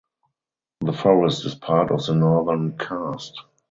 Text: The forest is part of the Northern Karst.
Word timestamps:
The 0.79 0.93
forest 0.93 1.45
is 1.45 1.53
part 1.53 1.91
of 1.91 2.03
the 2.03 2.15
Northern 2.15 2.75
Karst. 2.75 3.39